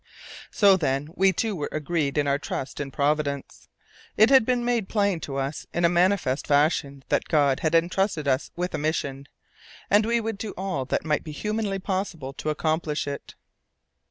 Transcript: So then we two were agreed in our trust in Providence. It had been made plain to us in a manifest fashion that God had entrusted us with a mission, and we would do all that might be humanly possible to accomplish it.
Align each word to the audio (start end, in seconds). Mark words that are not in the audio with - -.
So 0.49 0.77
then 0.77 1.09
we 1.13 1.31
two 1.31 1.55
were 1.55 1.69
agreed 1.71 2.17
in 2.17 2.25
our 2.25 2.39
trust 2.39 2.79
in 2.79 2.89
Providence. 2.89 3.69
It 4.17 4.31
had 4.31 4.47
been 4.47 4.65
made 4.65 4.89
plain 4.89 5.19
to 5.19 5.35
us 5.35 5.67
in 5.75 5.85
a 5.85 5.89
manifest 5.89 6.47
fashion 6.47 7.03
that 7.09 7.27
God 7.27 7.59
had 7.59 7.75
entrusted 7.75 8.27
us 8.27 8.49
with 8.55 8.73
a 8.73 8.79
mission, 8.79 9.27
and 9.91 10.03
we 10.03 10.19
would 10.19 10.39
do 10.39 10.55
all 10.57 10.85
that 10.85 11.05
might 11.05 11.23
be 11.23 11.31
humanly 11.31 11.77
possible 11.77 12.33
to 12.33 12.49
accomplish 12.49 13.05
it. 13.05 13.35